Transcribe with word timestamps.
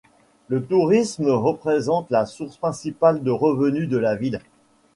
Le 0.47 0.65
tourisme 0.65 1.27
représente 1.29 2.09
la 2.09 2.25
source 2.25 2.57
principale 2.57 3.21
de 3.21 3.29
revenus 3.29 3.87
de 3.87 3.97
la 3.97 4.15
ville. 4.15 4.39